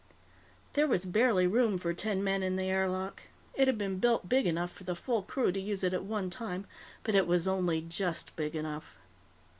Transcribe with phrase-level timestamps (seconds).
[0.73, 3.21] There was barely room for ten men in the air lock.
[3.53, 6.31] It had been built big enough for the full crew to use it at one
[6.31, 6.65] time,
[7.03, 8.95] but it was only just big enough.